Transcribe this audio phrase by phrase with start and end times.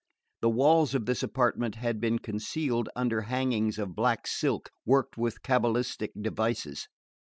[0.41, 5.43] The walls of this apartment had been concealed under hangings of black silk worked with
[5.43, 6.87] cabalistic devices.